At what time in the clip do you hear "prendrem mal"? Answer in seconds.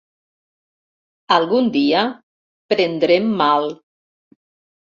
2.73-3.73